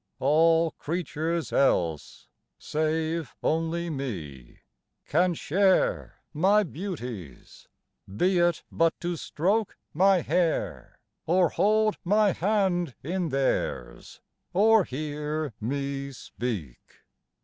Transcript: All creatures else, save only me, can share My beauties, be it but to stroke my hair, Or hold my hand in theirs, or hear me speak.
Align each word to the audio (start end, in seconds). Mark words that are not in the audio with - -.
All 0.17 0.71
creatures 0.71 1.53
else, 1.53 2.27
save 2.57 3.35
only 3.43 3.91
me, 3.91 4.61
can 5.05 5.35
share 5.35 6.23
My 6.33 6.63
beauties, 6.63 7.67
be 8.11 8.39
it 8.39 8.63
but 8.71 8.99
to 9.01 9.15
stroke 9.15 9.77
my 9.93 10.21
hair, 10.21 10.99
Or 11.27 11.49
hold 11.49 11.97
my 12.03 12.31
hand 12.33 12.95
in 13.03 13.29
theirs, 13.29 14.21
or 14.53 14.85
hear 14.85 15.53
me 15.59 16.11
speak. 16.13 16.81